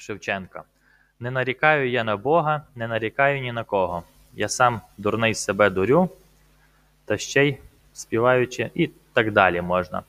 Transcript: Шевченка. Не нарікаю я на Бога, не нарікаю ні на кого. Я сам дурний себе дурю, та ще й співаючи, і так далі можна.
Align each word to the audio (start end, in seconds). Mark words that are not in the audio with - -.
Шевченка. 0.00 0.62
Не 1.20 1.30
нарікаю 1.30 1.90
я 1.90 2.04
на 2.04 2.16
Бога, 2.16 2.62
не 2.74 2.88
нарікаю 2.88 3.40
ні 3.40 3.52
на 3.52 3.64
кого. 3.64 4.02
Я 4.34 4.48
сам 4.48 4.80
дурний 4.98 5.34
себе 5.34 5.70
дурю, 5.70 6.10
та 7.04 7.18
ще 7.18 7.46
й 7.46 7.58
співаючи, 7.92 8.70
і 8.74 8.90
так 9.12 9.32
далі 9.32 9.60
можна. 9.60 10.02